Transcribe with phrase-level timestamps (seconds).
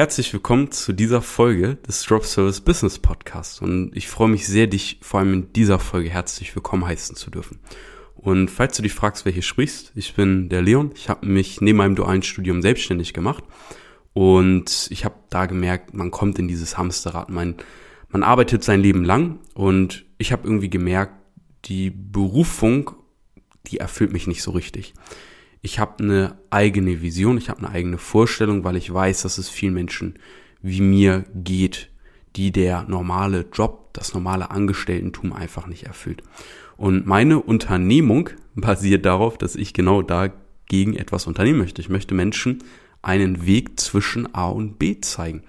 [0.00, 4.66] Herzlich willkommen zu dieser Folge des Drop Service Business Podcast und ich freue mich sehr,
[4.66, 7.58] dich vor allem in dieser Folge herzlich willkommen heißen zu dürfen.
[8.14, 10.92] Und falls du dich fragst, wer hier sprichst, ich bin der Leon.
[10.94, 13.44] Ich habe mich neben meinem dualen Studium selbstständig gemacht
[14.14, 17.28] und ich habe da gemerkt, man kommt in dieses Hamsterrad.
[17.28, 17.56] Man,
[18.08, 21.12] man arbeitet sein Leben lang und ich habe irgendwie gemerkt,
[21.66, 22.92] die Berufung,
[23.66, 24.94] die erfüllt mich nicht so richtig.
[25.62, 29.48] Ich habe eine eigene Vision, ich habe eine eigene Vorstellung, weil ich weiß, dass es
[29.48, 30.14] vielen Menschen
[30.62, 31.90] wie mir geht,
[32.36, 36.22] die der normale Job, das normale Angestelltentum einfach nicht erfüllt.
[36.76, 41.82] Und meine Unternehmung basiert darauf, dass ich genau dagegen etwas unternehmen möchte.
[41.82, 42.64] Ich möchte Menschen
[43.02, 45.42] einen Weg zwischen A und B zeigen.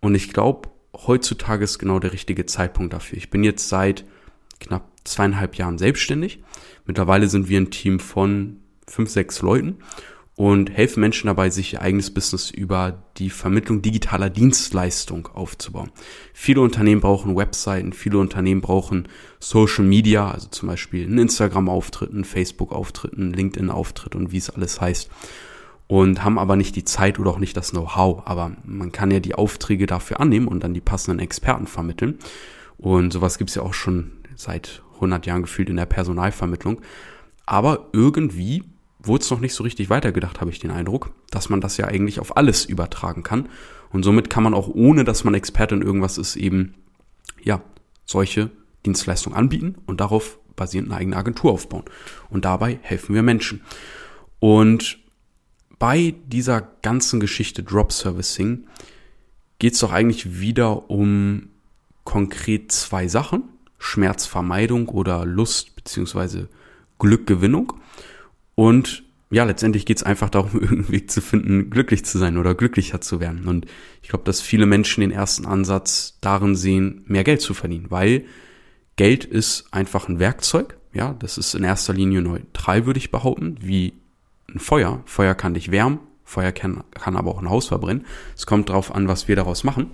[0.00, 3.18] Und ich glaube, heutzutage ist genau der richtige Zeitpunkt dafür.
[3.18, 4.04] Ich bin jetzt seit
[4.60, 6.42] knapp zweieinhalb Jahren selbstständig.
[6.86, 9.78] Mittlerweile sind wir ein Team von fünf, sechs Leuten
[10.36, 15.92] und helfen Menschen dabei, sich ihr eigenes Business über die Vermittlung digitaler Dienstleistung aufzubauen.
[16.32, 22.24] Viele Unternehmen brauchen Webseiten, viele Unternehmen brauchen Social Media, also zum Beispiel einen Instagram-Auftritt, einen
[22.24, 25.08] Facebook-Auftritt, einen LinkedIn-Auftritt und wie es alles heißt.
[25.86, 28.22] Und haben aber nicht die Zeit oder auch nicht das Know-how.
[28.24, 32.18] Aber man kann ja die Aufträge dafür annehmen und dann die passenden Experten vermitteln.
[32.78, 36.80] Und sowas gibt's ja auch schon seit 100 Jahren gefühlt in der Personalvermittlung.
[37.44, 38.64] Aber irgendwie
[39.06, 41.86] wurde es noch nicht so richtig weitergedacht, habe ich den Eindruck, dass man das ja
[41.86, 43.48] eigentlich auf alles übertragen kann.
[43.90, 46.74] Und somit kann man auch, ohne dass man Experte in irgendwas ist, eben,
[47.42, 47.62] ja,
[48.04, 48.50] solche
[48.84, 51.84] Dienstleistungen anbieten und darauf basierend eine eigene Agentur aufbauen.
[52.30, 53.62] Und dabei helfen wir Menschen.
[54.40, 54.98] Und
[55.78, 58.66] bei dieser ganzen Geschichte Drop Servicing
[59.58, 61.48] geht es doch eigentlich wieder um
[62.04, 63.44] konkret zwei Sachen.
[63.78, 66.48] Schmerzvermeidung oder Lust beziehungsweise
[66.98, 67.74] Glückgewinnung.
[68.54, 72.54] Und ja, letztendlich geht es einfach darum, irgendeinen Weg zu finden, glücklich zu sein oder
[72.54, 73.46] glücklicher zu werden.
[73.46, 73.66] Und
[74.02, 78.24] ich glaube, dass viele Menschen den ersten Ansatz darin sehen, mehr Geld zu verdienen, weil
[78.96, 80.76] Geld ist einfach ein Werkzeug.
[80.92, 83.94] Ja, das ist in erster Linie neutral, würde ich behaupten, wie
[84.48, 85.02] ein Feuer.
[85.06, 88.06] Feuer kann dich wärmen, Feuer kann, kann aber auch ein Haus verbrennen.
[88.36, 89.90] Es kommt darauf an, was wir daraus machen.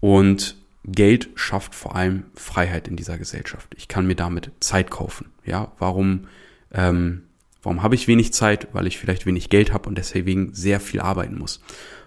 [0.00, 3.72] Und Geld schafft vor allem Freiheit in dieser Gesellschaft.
[3.76, 5.30] Ich kann mir damit Zeit kaufen.
[5.44, 6.26] Ja, warum
[6.72, 7.22] ähm,
[7.62, 8.68] Warum habe ich wenig Zeit?
[8.72, 11.60] Weil ich vielleicht wenig Geld habe und deswegen sehr viel arbeiten muss.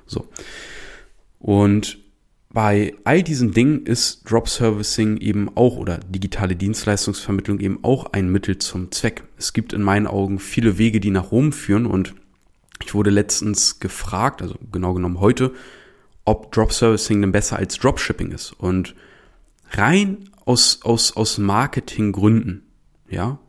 [0.06, 0.28] So.
[1.40, 2.00] Und
[2.50, 8.32] bei all diesen Dingen ist Drop Servicing eben auch oder digitale Dienstleistungsvermittlung eben auch ein
[8.32, 9.24] Mittel zum Zweck.
[9.38, 12.16] Es gibt in meinen Augen viele Wege, die nach Rom führen und
[12.84, 15.54] ich wurde letztens gefragt, also genau genommen heute,
[16.24, 18.54] ob Drop Servicing denn besser als Dropshipping ist.
[18.54, 18.96] Und
[19.72, 22.64] rein aus, aus, aus Marketinggründen,
[23.10, 23.40] ja,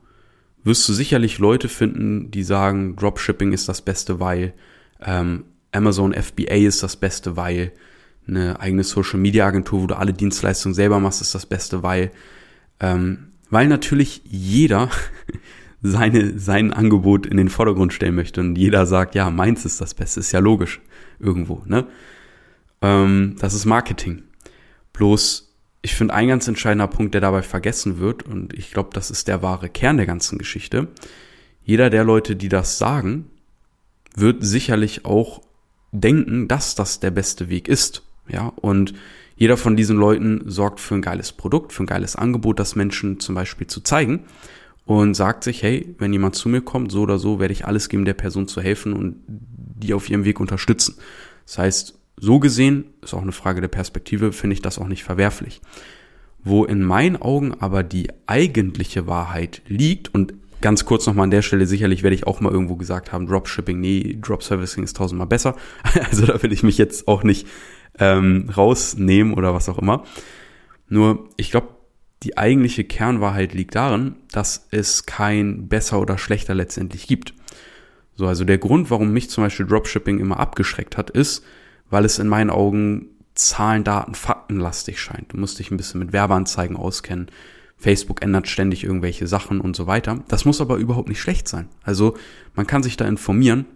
[0.67, 4.53] wirst du sicherlich Leute finden, die sagen, Dropshipping ist das Beste, weil
[5.01, 7.73] ähm, Amazon FBA ist das Beste, weil
[8.27, 12.11] eine eigene Social Media Agentur, wo du alle Dienstleistungen selber machst, ist das Beste, weil
[12.81, 14.91] ähm, weil natürlich jeder
[15.83, 19.95] seine sein Angebot in den Vordergrund stellen möchte und jeder sagt, ja, meins ist das
[19.95, 20.81] Beste, ist ja logisch
[21.21, 21.87] irgendwo, ne?
[22.83, 24.25] Ähm, das ist Marketing.
[24.93, 25.46] Bloß
[25.87, 29.29] ich finde, ein ganz entscheidender Punkt, der dabei vergessen wird, und ich glaube, das ist
[29.29, 30.89] der wahre Kern der ganzen Geschichte,
[31.63, 33.31] jeder der Leute, die das sagen,
[34.17, 35.43] wird sicherlich auch
[35.93, 38.03] denken, dass das der beste Weg ist.
[38.27, 38.95] Ja, und
[39.37, 43.21] jeder von diesen Leuten sorgt für ein geiles Produkt, für ein geiles Angebot, das Menschen
[43.21, 44.25] zum Beispiel zu zeigen
[44.87, 47.89] und sagt sich, hey, wenn jemand zu mir kommt, so oder so, werde ich alles
[47.89, 50.97] geben, der Person zu helfen und die auf ihrem Weg unterstützen.
[51.45, 55.05] Das heißt, so gesehen, ist auch eine Frage der Perspektive, finde ich das auch nicht
[55.05, 55.61] verwerflich.
[56.43, 61.43] Wo in meinen Augen aber die eigentliche Wahrheit liegt und ganz kurz nochmal an der
[61.43, 65.57] Stelle, sicherlich werde ich auch mal irgendwo gesagt haben, Dropshipping, nee, Dropservicing ist tausendmal besser.
[66.09, 67.47] Also da will ich mich jetzt auch nicht
[67.99, 70.05] ähm, rausnehmen oder was auch immer.
[70.89, 71.69] Nur, ich glaube,
[72.23, 77.35] die eigentliche Kernwahrheit liegt darin, dass es kein besser oder schlechter letztendlich gibt.
[78.15, 81.45] So, also der Grund, warum mich zum Beispiel Dropshipping immer abgeschreckt hat, ist,
[81.91, 85.33] weil es in meinen Augen Zahlen, Daten, Faktenlastig scheint.
[85.33, 87.31] Du musst dich ein bisschen mit Werbeanzeigen auskennen.
[87.77, 90.23] Facebook ändert ständig irgendwelche Sachen und so weiter.
[90.29, 91.69] Das muss aber überhaupt nicht schlecht sein.
[91.83, 92.17] Also
[92.55, 93.67] man kann sich da informieren.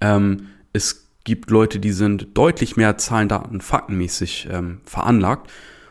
[0.00, 5.50] Ähm, es gibt Leute, die sind deutlich mehr Zahlen, Daten, Faktenmäßig ähm, veranlagt.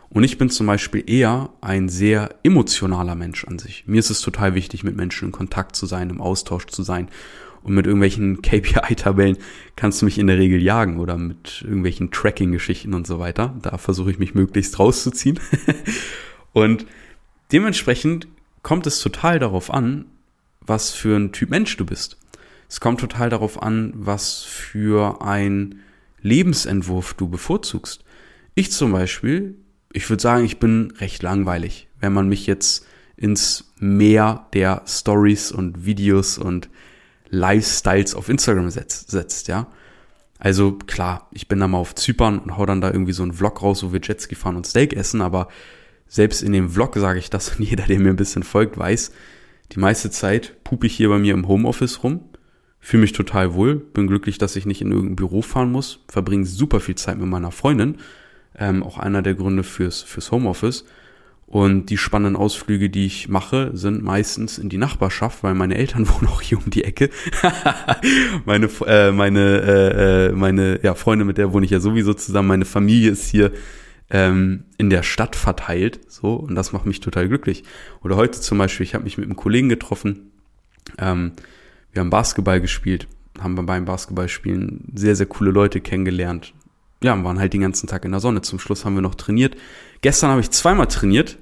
[0.10, 3.84] Und ich bin zum Beispiel eher ein sehr emotionaler Mensch an sich.
[3.86, 7.10] Mir ist es total wichtig, mit Menschen in Kontakt zu sein, im Austausch zu sein.
[7.66, 9.38] Und mit irgendwelchen KPI-Tabellen
[9.76, 13.56] kannst du mich in der Regel jagen oder mit irgendwelchen Tracking-Geschichten und so weiter.
[13.64, 15.40] Da versuche ich mich möglichst rauszuziehen.
[16.54, 16.86] und
[17.52, 18.28] dementsprechend
[18.62, 20.06] kommt es total darauf an,
[20.62, 22.18] was für ein Typ Mensch du bist.
[22.70, 25.80] Es kommt total darauf an, was für ein
[26.22, 28.04] Lebensentwurf du bevorzugst.
[28.54, 29.56] Ich zum Beispiel,
[29.92, 32.86] ich würde sagen, ich bin recht langweilig, wenn man mich jetzt
[33.18, 36.70] ins Meer der Stories und Videos und
[37.36, 39.68] Lifestyles auf Instagram setzt, setzt, ja.
[40.40, 43.34] Also klar, ich bin da mal auf Zypern und hau dann da irgendwie so einen
[43.34, 45.48] Vlog raus, wo wir Jetski fahren und Steak essen, aber
[46.08, 49.12] selbst in dem Vlog sage ich das und jeder, der mir ein bisschen folgt, weiß,
[49.72, 52.22] die meiste Zeit pupe ich hier bei mir im Homeoffice rum,
[52.80, 56.46] fühle mich total wohl, bin glücklich, dass ich nicht in irgendein Büro fahren muss, verbringe
[56.46, 57.98] super viel Zeit mit meiner Freundin,
[58.58, 60.86] ähm, auch einer der Gründe fürs, fürs Homeoffice
[61.48, 66.08] und die spannenden Ausflüge, die ich mache, sind meistens in die Nachbarschaft, weil meine Eltern
[66.10, 67.10] wohnen auch hier um die Ecke.
[68.46, 72.48] meine äh, meine äh, äh, meine ja, Freunde, mit der wohne ich ja sowieso zusammen.
[72.48, 73.52] Meine Familie ist hier
[74.10, 77.64] ähm, in der Stadt verteilt, so und das macht mich total glücklich.
[78.02, 80.32] Oder heute zum Beispiel, ich habe mich mit einem Kollegen getroffen.
[80.98, 81.34] Ähm,
[81.92, 83.08] wir haben Basketball gespielt,
[83.40, 86.54] haben beim Basketballspielen sehr sehr coole Leute kennengelernt
[87.04, 88.42] ja, waren halt den ganzen Tag in der Sonne.
[88.42, 89.56] Zum Schluss haben wir noch trainiert.
[90.02, 91.38] Gestern habe ich zweimal trainiert.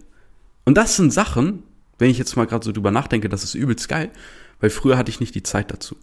[0.66, 1.64] Und das sind Sachen,
[2.00, 4.12] wenn ich jetzt mal gerade so drüber nachdenke, das ist übelst geil,
[4.60, 5.96] weil früher hatte ich nicht die Zeit dazu.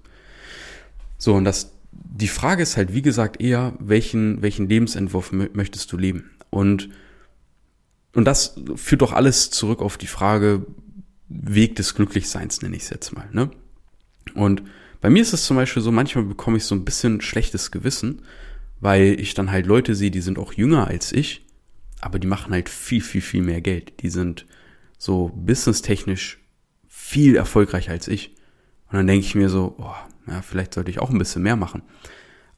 [1.18, 5.96] So, und das, die Frage ist halt, wie gesagt, eher, welchen, welchen Lebensentwurf möchtest du
[5.96, 6.30] leben?
[6.50, 6.90] Und,
[8.14, 10.66] und das führt doch alles zurück auf die Frage,
[11.28, 13.50] Weg des Glücklichseins, nenne ich es jetzt mal, ne?
[14.34, 14.62] Und
[15.00, 18.22] bei mir ist es zum Beispiel so, manchmal bekomme ich so ein bisschen schlechtes Gewissen,
[18.80, 21.46] weil ich dann halt Leute sehe, die sind auch jünger als ich,
[22.00, 24.02] aber die machen halt viel, viel, viel mehr Geld.
[24.02, 24.46] Die sind
[24.98, 26.38] so businesstechnisch
[26.88, 28.34] viel erfolgreicher als ich.
[28.90, 29.94] Und dann denke ich mir so, oh,
[30.26, 31.82] ja, vielleicht sollte ich auch ein bisschen mehr machen.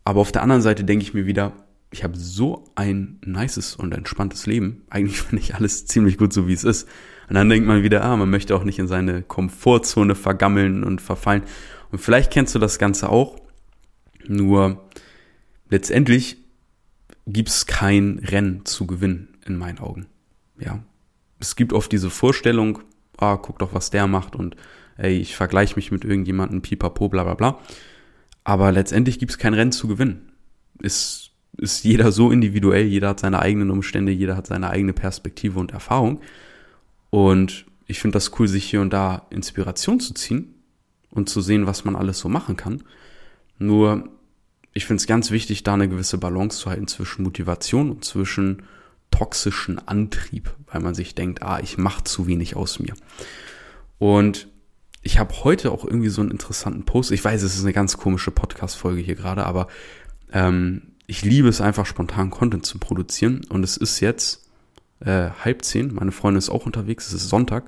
[0.04, 1.52] Aber auf der anderen Seite denke ich mir wieder,
[1.90, 4.82] ich habe so ein nices und entspanntes Leben.
[4.90, 6.88] Eigentlich finde ich alles ziemlich gut, so wie es ist.
[7.28, 11.00] Und dann denkt man wieder, ah, man möchte auch nicht in seine Komfortzone vergammeln und
[11.00, 11.42] verfallen.
[11.90, 13.40] Und vielleicht kennst du das Ganze auch.
[14.26, 14.88] Nur
[15.72, 16.36] letztendlich
[17.26, 20.06] gibt's kein Rennen zu gewinnen in meinen Augen.
[20.60, 20.80] Ja,
[21.40, 22.80] es gibt oft diese Vorstellung,
[23.16, 24.54] ah, guck doch, was der macht und
[24.98, 27.58] ey, ich vergleiche mich mit irgendjemandem, pipapo, bla bla bla.
[28.44, 30.32] Aber letztendlich gibt's kein Rennen zu gewinnen.
[30.80, 35.58] Ist, ist jeder so individuell, jeder hat seine eigenen Umstände, jeder hat seine eigene Perspektive
[35.58, 36.20] und Erfahrung.
[37.08, 40.54] Und ich finde das cool, sich hier und da Inspiration zu ziehen
[41.10, 42.82] und zu sehen, was man alles so machen kann.
[43.58, 44.08] Nur
[44.72, 48.62] ich finde es ganz wichtig, da eine gewisse Balance zu halten zwischen Motivation und zwischen
[49.10, 52.94] toxischen Antrieb, weil man sich denkt, ah, ich mache zu wenig aus mir.
[53.98, 54.48] Und
[55.02, 57.10] ich habe heute auch irgendwie so einen interessanten Post.
[57.10, 59.68] Ich weiß, es ist eine ganz komische Podcast-Folge hier gerade, aber
[60.32, 63.42] ähm, ich liebe es einfach spontan Content zu produzieren.
[63.48, 64.48] Und es ist jetzt
[65.00, 65.92] äh, halb zehn.
[65.92, 67.08] Meine Freundin ist auch unterwegs.
[67.08, 67.64] Es ist Sonntag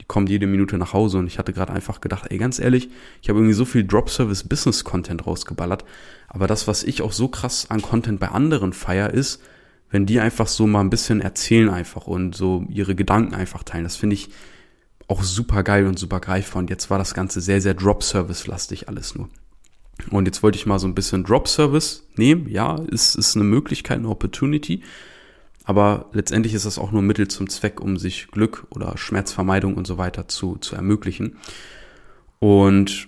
[0.00, 2.88] die kommt jede Minute nach Hause und ich hatte gerade einfach gedacht, ey, ganz ehrlich,
[3.22, 5.84] ich habe irgendwie so viel Drop-Service-Business-Content rausgeballert,
[6.28, 9.42] aber das, was ich auch so krass an Content bei anderen feier, ist,
[9.90, 13.84] wenn die einfach so mal ein bisschen erzählen einfach und so ihre Gedanken einfach teilen.
[13.84, 14.28] Das finde ich
[15.08, 16.60] auch super geil und super greifbar.
[16.60, 19.28] Und jetzt war das Ganze sehr, sehr Drop-Service-lastig alles nur.
[20.10, 22.48] Und jetzt wollte ich mal so ein bisschen Drop-Service nehmen.
[22.48, 24.82] Ja, ist, ist eine Möglichkeit, eine Opportunity.
[25.68, 29.86] Aber letztendlich ist das auch nur Mittel zum Zweck, um sich Glück oder Schmerzvermeidung und
[29.86, 31.36] so weiter zu, zu ermöglichen.
[32.38, 33.06] Und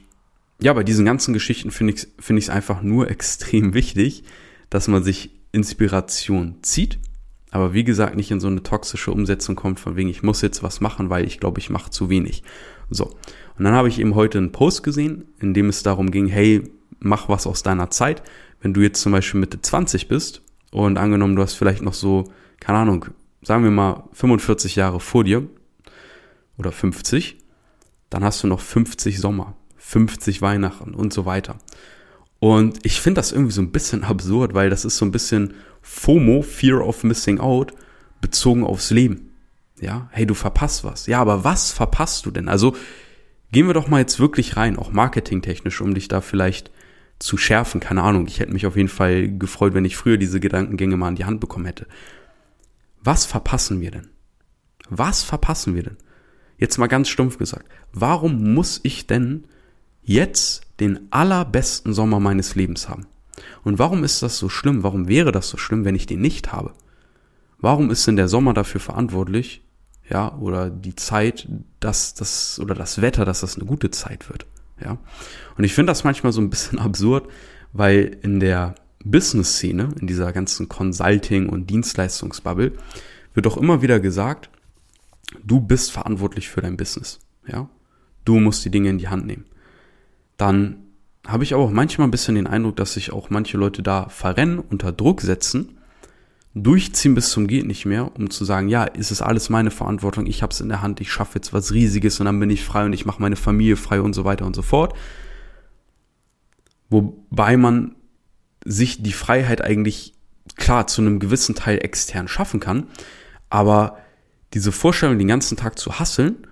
[0.61, 4.25] ja, bei diesen ganzen Geschichten finde ich es finde ich einfach nur extrem wichtig,
[4.69, 6.99] dass man sich Inspiration zieht,
[7.51, 10.63] aber wie gesagt nicht in so eine toxische Umsetzung kommt, von wegen ich muss jetzt
[10.63, 12.43] was machen, weil ich glaube, ich mache zu wenig.
[12.91, 13.07] So.
[13.57, 16.71] Und dann habe ich eben heute einen Post gesehen, in dem es darum ging, hey,
[16.99, 18.23] mach was aus deiner Zeit.
[18.61, 22.31] Wenn du jetzt zum Beispiel Mitte 20 bist und angenommen, du hast vielleicht noch so
[22.61, 23.07] keine Ahnung,
[23.43, 25.47] sagen wir mal 45 Jahre vor dir
[26.57, 27.39] oder 50,
[28.11, 31.57] dann hast du noch 50 Sommer, 50 Weihnachten und so weiter.
[32.39, 35.55] Und ich finde das irgendwie so ein bisschen absurd, weil das ist so ein bisschen
[35.83, 37.73] FOMO, Fear of Missing Out,
[38.21, 39.31] bezogen aufs Leben.
[39.81, 41.07] Ja, hey, du verpasst was.
[41.07, 42.49] Ja, aber was verpasst du denn?
[42.49, 42.77] Also
[43.51, 46.71] gehen wir doch mal jetzt wirklich rein, auch marketingtechnisch, um dich da vielleicht
[47.19, 47.81] zu schärfen.
[47.81, 51.09] Keine Ahnung, ich hätte mich auf jeden Fall gefreut, wenn ich früher diese Gedankengänge mal
[51.09, 51.87] in die Hand bekommen hätte.
[53.03, 54.11] Was verpassen wir denn?
[54.89, 55.97] Was verpassen wir denn?
[56.59, 57.67] Jetzt mal ganz stumpf gesagt.
[57.93, 59.45] Warum muss ich denn
[60.03, 63.07] jetzt den allerbesten Sommer meines Lebens haben?
[63.65, 64.83] Und warum ist das so schlimm?
[64.83, 66.75] Warum wäre das so schlimm, wenn ich den nicht habe?
[67.59, 69.63] Warum ist denn der Sommer dafür verantwortlich,
[70.09, 74.47] ja, oder die Zeit, dass das, oder das Wetter, dass das eine gute Zeit wird,
[74.83, 74.99] ja?
[75.57, 77.31] Und ich finde das manchmal so ein bisschen absurd,
[77.73, 82.73] weil in der Business-Szene, in dieser ganzen Consulting- und Dienstleistungsbubble,
[83.35, 84.51] wird auch immer wieder gesagt,
[85.45, 87.21] du bist verantwortlich für dein Business.
[87.47, 87.69] Ja?
[88.25, 89.47] Du musst die Dinge in die Hand nehmen.
[90.37, 90.77] Dann
[91.27, 94.09] habe ich aber auch manchmal ein bisschen den Eindruck, dass sich auch manche Leute da
[94.09, 95.79] verrennen, unter Druck setzen,
[96.55, 100.27] durchziehen bis zum geht nicht mehr, um zu sagen, ja, ist es alles meine Verantwortung,
[100.27, 102.65] ich habe es in der Hand, ich schaffe jetzt was Riesiges und dann bin ich
[102.65, 104.95] frei und ich mache meine Familie frei und so weiter und so fort.
[106.89, 107.95] Wobei man
[108.65, 110.15] sich die Freiheit eigentlich
[110.57, 112.87] klar zu einem gewissen Teil extern schaffen kann,
[113.49, 113.99] aber
[114.55, 116.47] diese Vorstellung, den ganzen Tag zu hasseln,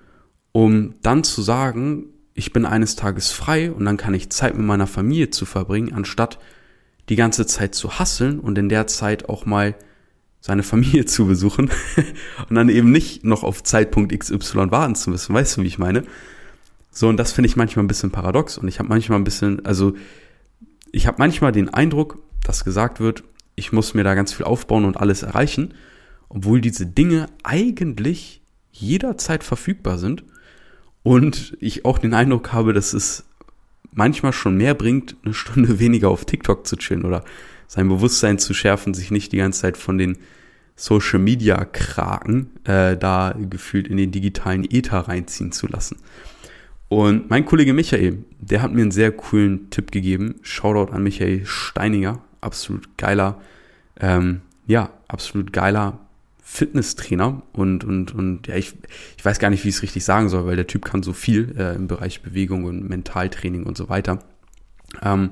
[0.53, 4.65] um dann zu sagen, ich bin eines Tages frei und dann kann ich Zeit mit
[4.65, 6.38] meiner Familie zu verbringen, anstatt
[7.09, 9.75] die ganze Zeit zu hasseln und in der Zeit auch mal
[10.41, 11.71] seine Familie zu besuchen
[12.49, 15.35] und dann eben nicht noch auf Zeitpunkt XY warten zu müssen.
[15.35, 16.05] Weißt du, wie ich meine?
[16.91, 19.65] So, und das finde ich manchmal ein bisschen paradox und ich habe manchmal ein bisschen,
[19.67, 19.95] also
[20.92, 24.85] ich habe manchmal den Eindruck, dass gesagt wird, ich muss mir da ganz viel aufbauen
[24.85, 25.75] und alles erreichen,
[26.28, 28.40] obwohl diese Dinge eigentlich
[28.73, 30.25] jederzeit verfügbar sind
[31.02, 33.25] und ich auch den Eindruck habe, dass es
[33.92, 37.25] manchmal schon mehr bringt, eine Stunde weniger auf TikTok zu chillen oder
[37.66, 40.18] sein Bewusstsein zu schärfen, sich nicht die ganze Zeit von den
[40.76, 45.97] Social Media Kraken äh, da gefühlt in den digitalen Ether reinziehen zu lassen.
[46.88, 50.37] Und mein Kollege Michael, der hat mir einen sehr coolen Tipp gegeben.
[50.42, 53.40] Shoutout an Michael Steininger, absolut geiler,
[54.00, 55.99] ähm, ja, absolut geiler
[56.42, 58.75] Fitnesstrainer und, und, und ja, ich,
[59.18, 61.12] ich weiß gar nicht, wie ich es richtig sagen soll, weil der Typ kann so
[61.12, 64.21] viel äh, im Bereich Bewegung und Mentaltraining und so weiter.
[65.02, 65.28] Ähm,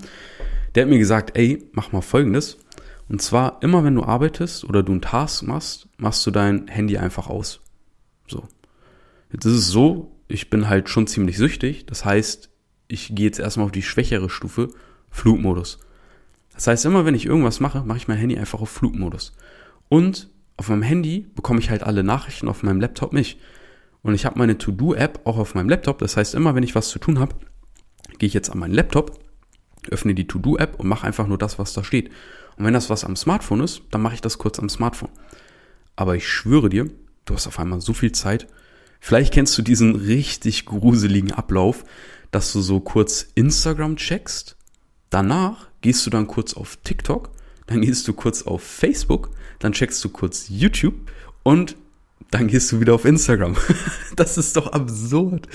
[0.74, 2.58] der hat mir gesagt, ey, mach mal folgendes.
[3.08, 6.98] Und zwar, immer wenn du arbeitest oder du einen Task machst, machst du dein Handy
[6.98, 7.60] einfach aus.
[8.28, 8.46] So.
[9.32, 11.86] Jetzt ist es so, ich bin halt schon ziemlich süchtig.
[11.86, 12.50] Das heißt,
[12.88, 14.70] ich gehe jetzt erstmal auf die schwächere Stufe,
[15.10, 15.78] Flugmodus.
[16.54, 19.36] Das heißt, immer wenn ich irgendwas mache, mache ich mein Handy einfach auf Flugmodus.
[19.88, 23.38] Und auf meinem Handy bekomme ich halt alle Nachrichten, auf meinem Laptop nicht.
[24.02, 25.98] Und ich habe meine To-Do-App auch auf meinem Laptop.
[25.98, 27.36] Das heißt, immer wenn ich was zu tun habe,
[28.18, 29.18] gehe ich jetzt an meinen Laptop,
[29.90, 32.10] öffne die To-Do-App und mache einfach nur das, was da steht.
[32.56, 35.10] Und wenn das was am Smartphone ist, dann mache ich das kurz am Smartphone.
[35.94, 36.90] Aber ich schwöre dir,
[37.24, 38.46] du hast auf einmal so viel Zeit.
[39.06, 41.84] Vielleicht kennst du diesen richtig gruseligen Ablauf,
[42.32, 44.56] dass du so kurz Instagram checkst.
[45.10, 47.30] Danach gehst du dann kurz auf TikTok
[47.66, 50.94] dann gehst du kurz auf Facebook, dann checkst du kurz YouTube
[51.42, 51.76] und
[52.30, 53.56] dann gehst du wieder auf Instagram.
[54.16, 55.46] das ist doch absurd.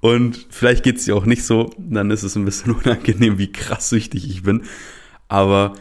[0.00, 3.88] Und vielleicht geht's dir auch nicht so, dann ist es ein bisschen unangenehm, wie krass
[3.88, 4.64] süchtig ich bin.
[5.28, 5.74] Aber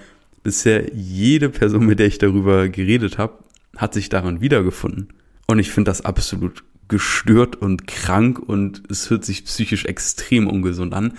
[0.43, 3.39] bisher jede Person, mit der ich darüber geredet habe,
[3.75, 5.09] hat sich daran wiedergefunden.
[5.47, 10.93] Und ich finde das absolut gestört und krank und es hört sich psychisch extrem ungesund
[10.93, 11.13] an.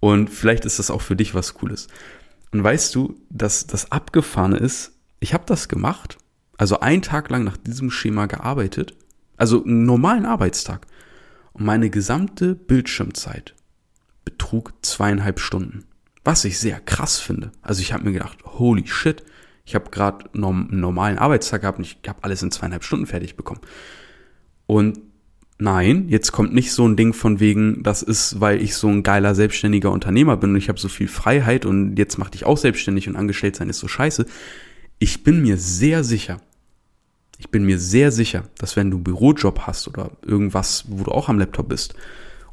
[0.00, 1.88] Und vielleicht ist das auch für dich was Cooles.
[2.52, 6.16] Und weißt du, dass das Abgefahrene ist, ich habe das gemacht,
[6.56, 8.96] also einen Tag lang nach diesem Schema gearbeitet,
[9.36, 10.86] also einen normalen Arbeitstag.
[11.52, 13.54] Und meine gesamte Bildschirmzeit
[14.24, 15.84] betrug zweieinhalb Stunden.
[16.24, 17.52] Was ich sehr krass finde.
[17.60, 19.22] Also ich habe mir gedacht, holy shit,
[19.66, 23.36] ich habe gerade einen normalen Arbeitstag gehabt und ich habe alles in zweieinhalb Stunden fertig
[23.36, 23.60] bekommen.
[24.66, 24.98] Und
[25.56, 29.04] Nein, jetzt kommt nicht so ein Ding von wegen, das ist, weil ich so ein
[29.04, 32.58] geiler selbstständiger Unternehmer bin und ich habe so viel Freiheit und jetzt mach dich auch
[32.58, 34.26] selbstständig und angestellt sein ist so scheiße.
[34.98, 36.40] Ich bin mir sehr sicher,
[37.38, 41.12] ich bin mir sehr sicher, dass wenn du einen Bürojob hast oder irgendwas, wo du
[41.12, 41.94] auch am Laptop bist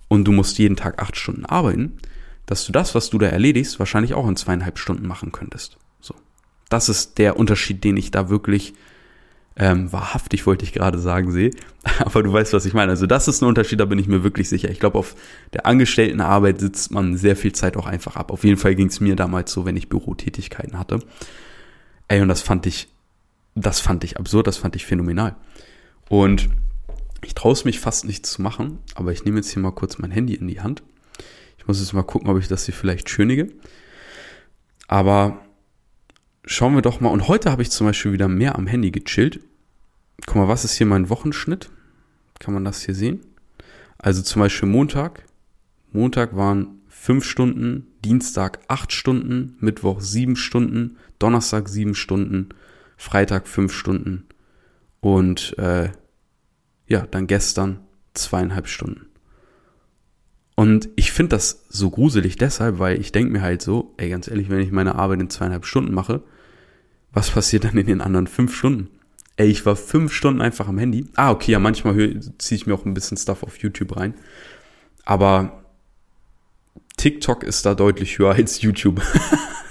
[0.08, 1.98] und du musst jeden Tag acht Stunden arbeiten,
[2.46, 5.78] dass du das, was du da erledigst, wahrscheinlich auch in zweieinhalb Stunden machen könntest.
[6.02, 6.14] So.
[6.70, 8.76] Das ist der Unterschied, den ich da wirklich
[9.58, 11.52] ähm, wahrhaftig wollte ich gerade sagen, sehe.
[12.00, 12.92] Aber du weißt, was ich meine.
[12.92, 14.70] Also das ist ein Unterschied, da bin ich mir wirklich sicher.
[14.70, 15.16] Ich glaube, auf
[15.54, 18.32] der Angestelltenarbeit sitzt man sehr viel Zeit auch einfach ab.
[18.32, 21.00] Auf jeden Fall ging es mir damals so, wenn ich Bürotätigkeiten hatte.
[22.08, 22.90] Ey, und das fand ich,
[23.56, 25.36] das fand ich absurd, das fand ich phänomenal.
[26.10, 26.50] Und
[27.24, 29.98] ich traue es mich fast nicht zu machen, aber ich nehme jetzt hier mal kurz
[29.98, 30.82] mein Handy in die Hand.
[31.58, 33.50] Ich muss jetzt mal gucken, ob ich das hier vielleicht schönige.
[34.88, 35.40] Aber
[36.52, 37.10] schauen wir doch mal.
[37.10, 39.40] Und heute habe ich zum Beispiel wieder mehr am Handy gechillt.
[40.26, 41.70] Guck mal, was ist hier mein Wochenschnitt?
[42.40, 43.22] Kann man das hier sehen?
[43.98, 45.24] Also zum Beispiel Montag.
[45.92, 52.50] Montag waren fünf Stunden, Dienstag acht Stunden, Mittwoch sieben Stunden, Donnerstag sieben Stunden,
[52.98, 54.26] Freitag fünf Stunden
[55.00, 55.90] und äh,
[56.88, 57.80] ja, dann gestern
[58.14, 59.08] zweieinhalb Stunden.
[60.56, 64.28] Und ich finde das so gruselig deshalb, weil ich denke mir halt so, ey, ganz
[64.28, 66.24] ehrlich, wenn ich meine Arbeit in zweieinhalb Stunden mache,
[67.14, 68.90] was passiert dann in den anderen fünf Stunden?
[69.38, 71.08] Ey, ich war fünf Stunden einfach am Handy.
[71.16, 71.96] Ah, okay, ja, manchmal
[72.38, 74.14] ziehe ich mir auch ein bisschen Stuff auf YouTube rein.
[75.06, 75.64] Aber
[76.98, 79.02] TikTok ist da deutlich höher als YouTube.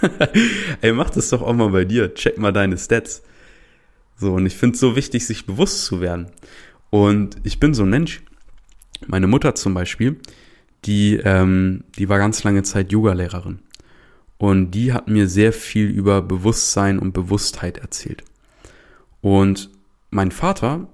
[0.81, 2.15] Ey, mach das doch auch mal bei dir.
[2.15, 3.23] Check mal deine Stats.
[4.17, 6.27] So, und ich finde es so wichtig, sich bewusst zu werden.
[6.91, 8.23] Und ich bin so ein Mensch.
[9.07, 10.17] Meine Mutter zum Beispiel,
[10.85, 13.61] die, ähm, die war ganz lange Zeit Yogalehrerin.
[14.41, 18.25] Und die hat mir sehr viel über Bewusstsein und Bewusstheit erzählt.
[19.21, 19.69] Und
[20.09, 20.89] mein Vater,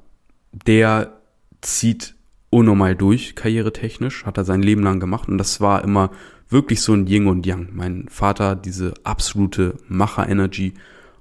[0.50, 1.12] der
[1.60, 2.16] zieht
[2.50, 5.28] unnormal durch, karrieretechnisch, hat er sein Leben lang gemacht.
[5.28, 6.10] Und das war immer
[6.48, 7.68] wirklich so ein Yin und Yang.
[7.72, 10.74] Mein Vater diese absolute Macher-Energy,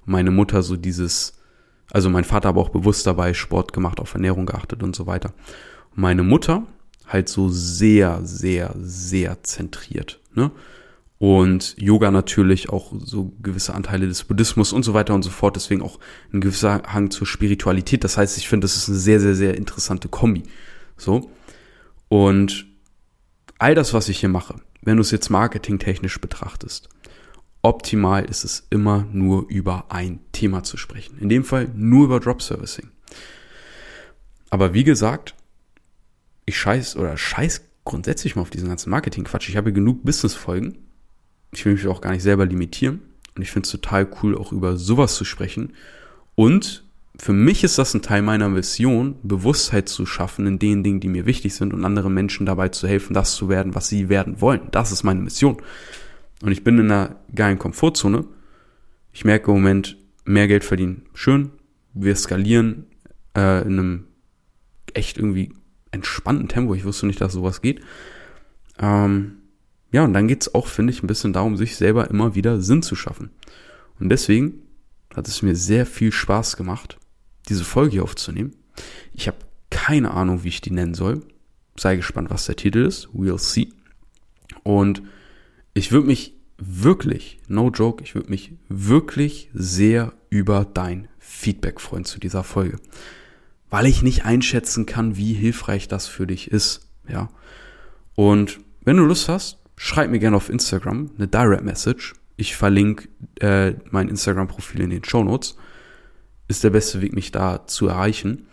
[0.05, 1.39] meine Mutter so dieses,
[1.91, 5.31] also mein Vater aber auch bewusst dabei Sport gemacht, auf Ernährung geachtet und so weiter.
[5.93, 6.63] Meine Mutter
[7.05, 10.19] halt so sehr, sehr, sehr zentriert.
[10.33, 10.49] Ne?
[11.17, 15.55] Und Yoga natürlich auch so gewisse Anteile des Buddhismus und so weiter und so fort.
[15.55, 15.99] Deswegen auch
[16.33, 18.03] ein gewisser Hang zur Spiritualität.
[18.03, 20.43] Das heißt, ich finde, das ist eine sehr, sehr, sehr interessante Kombi.
[20.97, 21.31] So.
[22.09, 22.65] Und
[23.59, 26.89] all das, was ich hier mache, wenn du es jetzt marketingtechnisch betrachtest,
[27.61, 31.17] optimal ist es immer nur über ein Thema zu sprechen.
[31.19, 32.91] In dem Fall nur über Drop Servicing.
[34.49, 35.33] Aber wie gesagt,
[36.45, 39.49] ich scheiß oder scheiß grundsätzlich mal auf diesen ganzen Marketing-Quatsch.
[39.49, 40.77] Ich habe genug Business-Folgen.
[41.55, 43.01] Ich will mich auch gar nicht selber limitieren.
[43.35, 45.73] Und ich finde es total cool, auch über sowas zu sprechen.
[46.35, 46.83] Und
[47.17, 51.07] für mich ist das ein Teil meiner Vision, Bewusstheit zu schaffen in den Dingen, die
[51.07, 54.41] mir wichtig sind und anderen Menschen dabei zu helfen, das zu werden, was sie werden
[54.41, 54.61] wollen.
[54.71, 55.57] Das ist meine Mission.
[56.41, 58.25] Und ich bin in einer geilen Komfortzone.
[59.13, 61.51] Ich merke im Moment, mehr Geld verdienen, schön.
[61.93, 62.87] Wir skalieren
[63.35, 64.07] äh, in einem
[64.93, 65.53] echt irgendwie
[65.91, 66.75] entspannten Tempo.
[66.75, 67.81] Ich wusste nicht, dass sowas geht.
[68.79, 69.37] Ähm,
[69.95, 72.83] ja, und dann geht's auch, finde ich, ein bisschen darum, sich selber immer wieder Sinn
[72.83, 73.29] zu schaffen.
[73.97, 74.55] Und deswegen
[75.15, 76.97] hat es mir sehr viel Spaß gemacht,
[77.47, 78.57] diese Folge hier aufzunehmen.
[79.13, 79.37] Ich habe
[79.69, 81.21] keine Ahnung, wie ich die nennen soll.
[81.79, 83.07] Sei gespannt, was der Titel ist.
[83.15, 83.69] We'll see.
[84.63, 85.01] Und
[85.73, 92.03] ich würde mich wirklich, no joke, ich würde mich wirklich sehr über dein Feedback freuen
[92.03, 92.79] zu dieser Folge.
[93.69, 96.89] Weil ich nicht einschätzen kann, wie hilfreich das für dich ist.
[97.07, 97.29] Ja.
[98.15, 102.13] Und wenn du Lust hast, schreib mir gerne auf Instagram eine Direct Message.
[102.37, 103.07] Ich verlinke
[103.39, 105.57] äh, mein Instagram-Profil in den Show Notes
[106.47, 108.47] ist der beste Weg, mich da zu erreichen.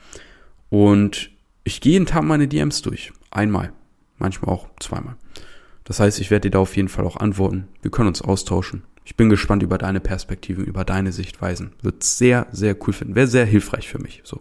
[0.71, 1.31] Und
[1.65, 3.13] ich gehe jeden Tag meine DMs durch.
[3.31, 3.73] Einmal.
[4.19, 5.17] Manchmal auch zweimal.
[5.85, 7.69] Das heißt, ich werde dir da auf jeden Fall auch antworten.
[7.83, 8.85] Wir können uns austauschen.
[9.05, 11.73] Ich bin gespannt über deine Perspektiven, über deine Sichtweisen.
[11.83, 13.17] Wird sehr, sehr cool finden.
[13.17, 14.21] Wäre sehr hilfreich für mich.
[14.25, 14.39] So.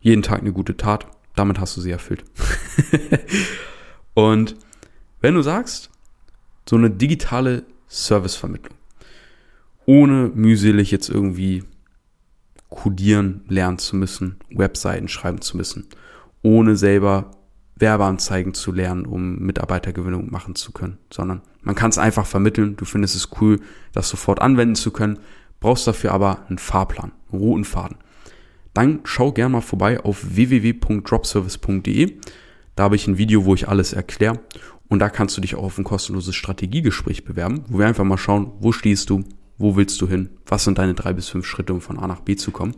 [0.00, 1.06] Jeden Tag eine gute Tat.
[1.34, 2.24] Damit hast du sie erfüllt.
[4.14, 4.56] Und
[5.20, 5.90] wenn du sagst,
[6.68, 8.76] so eine digitale Servicevermittlung,
[9.86, 11.64] ohne mühselig jetzt irgendwie
[12.68, 15.86] codieren lernen zu müssen, Webseiten schreiben zu müssen,
[16.42, 17.32] ohne selber
[17.76, 22.84] Werbeanzeigen zu lernen, um Mitarbeitergewinnung machen zu können, sondern man kann es einfach vermitteln, du
[22.84, 23.60] findest es cool,
[23.92, 25.18] das sofort anwenden zu können,
[25.60, 27.98] brauchst dafür aber einen Fahrplan, einen roten Faden.
[28.74, 32.16] Dann schau gerne mal vorbei auf www.dropservice.de.
[32.74, 34.40] Da habe ich ein Video, wo ich alles erkläre
[34.92, 38.18] und da kannst du dich auch auf ein kostenloses Strategiegespräch bewerben, wo wir einfach mal
[38.18, 39.24] schauen, wo stehst du,
[39.56, 40.28] wo willst du hin?
[40.44, 42.74] Was sind deine drei bis fünf Schritte, um von A nach B zu kommen?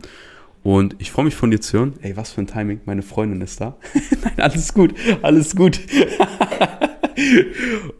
[0.63, 1.95] Und ich freue mich von dir zu hören.
[1.99, 2.79] Ey, was für ein Timing.
[2.85, 3.75] Meine Freundin ist da.
[4.23, 4.93] Nein, alles gut.
[5.23, 5.77] Alles gut.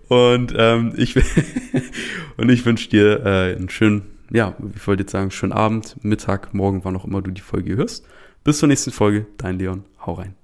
[0.08, 1.18] und ähm, ich
[2.38, 6.54] und ich wünsche dir äh, einen schönen, ja, ich wollte jetzt sagen, schönen Abend, Mittag,
[6.54, 8.08] morgen, wann auch immer du die Folge hörst.
[8.46, 9.28] Bis zur nächsten Folge.
[9.36, 9.84] Dein Leon.
[10.06, 10.36] Hau rein.